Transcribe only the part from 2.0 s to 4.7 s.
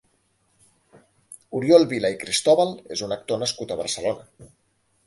i Cristóbal és un actor nascut a Barcelona.